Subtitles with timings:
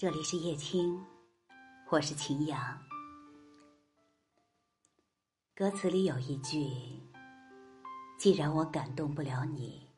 [0.00, 1.04] 这里是叶青，
[1.90, 2.80] 我是秦阳。
[5.56, 6.70] 歌词里有一句
[8.16, 9.90] ：“既然我感动不了你，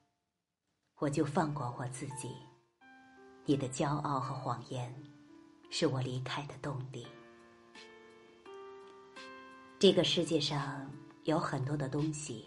[0.96, 2.34] 我就放过我自己。
[3.44, 4.90] 你的骄傲和谎言，
[5.68, 7.06] 是我离开的动力。”
[9.78, 10.90] 这个世界上
[11.24, 12.46] 有很多的东西，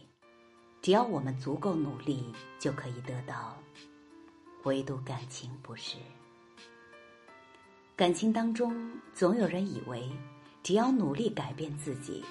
[0.82, 3.56] 只要我们足够努力，就可以得到。
[4.64, 6.00] 唯独感情不是。
[7.96, 10.10] 感情当中，总有人以为，
[10.64, 12.26] 只要努力改变自己，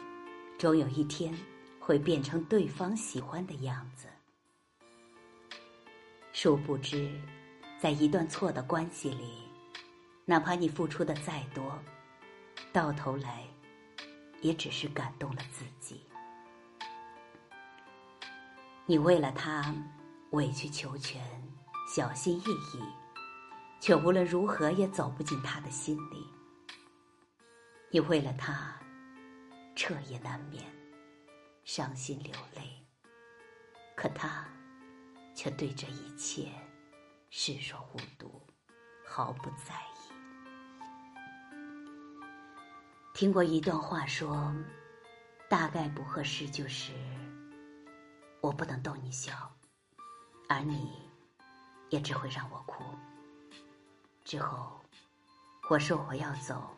[0.58, 1.32] 终有一天
[1.78, 4.08] 会变成对方喜欢的样子。
[6.32, 7.08] 殊不知，
[7.80, 9.44] 在一段错的关系里，
[10.24, 11.78] 哪怕你付出的再多，
[12.72, 13.44] 到头来，
[14.40, 16.04] 也只是感动了自己。
[18.84, 19.72] 你为了他
[20.30, 21.22] 委曲求全。
[21.94, 22.82] 小心翼翼，
[23.82, 26.24] 却无论如何也走不进他的心里。
[27.90, 28.78] 你为了他，
[29.74, 30.64] 彻夜难眠，
[31.64, 32.86] 伤心流泪，
[33.96, 34.46] 可他
[35.34, 36.48] 却对这一切
[37.28, 38.40] 视若无睹，
[39.04, 40.12] 毫不在意。
[43.12, 44.54] 听过一段话，说
[45.50, 46.92] 大概不合适，就是
[48.40, 49.52] 我不能逗你笑，
[50.48, 51.02] 而你。
[51.90, 52.82] 也只会让我哭。
[54.24, 54.80] 之后，
[55.68, 56.70] 我说我要走，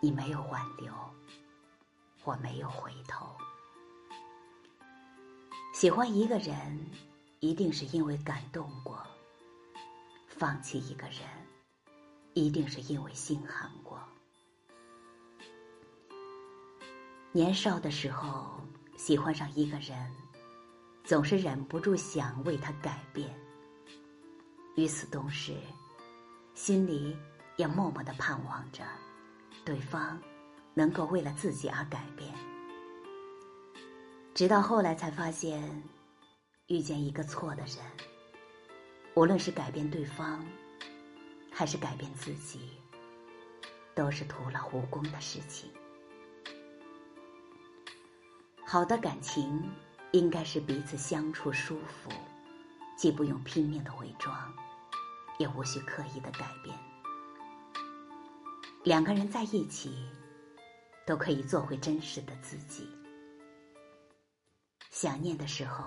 [0.00, 0.92] 你没有挽留，
[2.24, 3.26] 我没有回头。
[5.72, 6.90] 喜欢一个人，
[7.40, 8.96] 一定是因为感动过；
[10.28, 11.22] 放弃一个人，
[12.34, 13.98] 一定是因为心寒过。
[17.32, 18.60] 年少的时候，
[18.96, 20.12] 喜欢上一个人，
[21.04, 23.34] 总是忍不住想为他改变。
[24.76, 25.56] 与此同时，
[26.54, 27.16] 心里
[27.56, 28.84] 也默默的盼望着
[29.64, 30.18] 对方
[30.72, 32.32] 能够为了自己而改变。
[34.34, 35.82] 直到后来才发现，
[36.68, 37.78] 遇见一个错的人，
[39.14, 40.44] 无论是改变对方，
[41.52, 42.70] 还是改变自己，
[43.94, 45.70] 都是徒劳无功的事情。
[48.64, 49.62] 好的感情
[50.12, 52.10] 应该是彼此相处舒服，
[52.96, 54.52] 既不用拼命的伪装。
[55.38, 56.76] 也无需刻意的改变，
[58.84, 60.08] 两个人在一起，
[61.04, 62.88] 都可以做回真实的自己。
[64.90, 65.84] 想念的时候，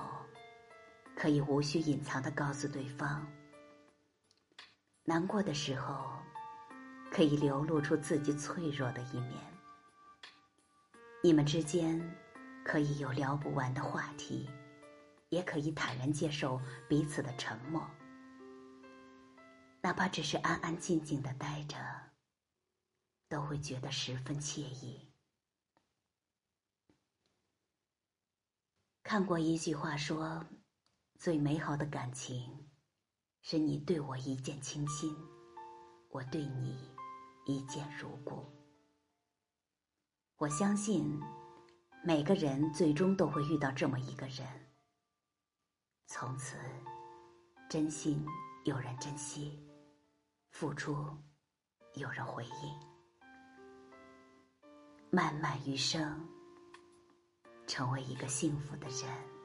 [1.15, 3.25] 可以无需隐藏的告诉对方；
[5.05, 6.19] 难过的时候，
[7.09, 9.33] 可以流露出自己脆弱的一面。
[11.23, 11.99] 你们之间
[12.65, 14.49] 可以有聊不完的话题，
[15.29, 16.59] 也可以坦然接受
[16.89, 17.89] 彼此的沉默。
[19.81, 21.77] 哪怕只是安安静静的待着，
[23.29, 25.13] 都会觉得十分惬意。
[29.03, 30.45] 看过一句话说
[31.17, 32.69] ：“最美好的感情，
[33.41, 35.15] 是你对我一见倾心，
[36.09, 36.93] 我对你
[37.45, 38.45] 一见如故。”
[40.35, 41.17] 我相信，
[42.03, 44.45] 每个人最终都会遇到这么一个人，
[46.07, 46.57] 从此
[47.69, 48.25] 真心
[48.65, 49.66] 有人珍惜。
[50.59, 51.15] 付出，
[51.93, 52.51] 有人回应。
[55.11, 56.27] 漫漫余生，
[57.67, 59.36] 成为一个幸福的人。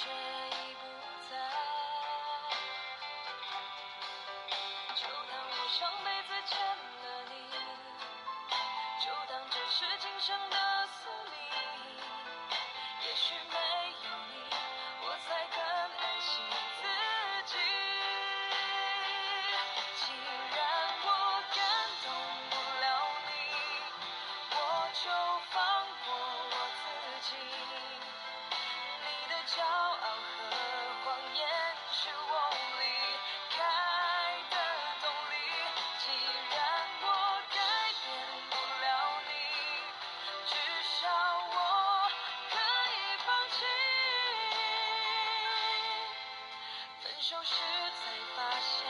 [0.00, 0.82] 却已不
[1.28, 1.36] 在？
[4.96, 7.32] 就当我上辈子欠了你
[9.04, 10.56] 就当这是今生的
[47.44, 48.89] 时才发现。